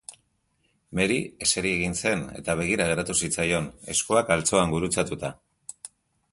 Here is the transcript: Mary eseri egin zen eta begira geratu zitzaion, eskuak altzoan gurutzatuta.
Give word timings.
Mary 0.99 1.17
eseri 1.47 1.73
egin 1.79 1.93
zen 1.99 2.25
eta 2.41 2.57
begira 2.63 2.89
geratu 2.93 3.19
zitzaion, 3.27 3.71
eskuak 3.95 4.35
altzoan 4.37 4.77
gurutzatuta. 4.77 5.33